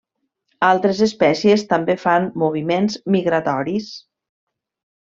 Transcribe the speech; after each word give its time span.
Altres 0.67 1.01
espècies 1.07 1.65
també 1.75 1.97
fan 2.07 2.27
moviments 2.45 2.99
migratoris. 3.19 3.97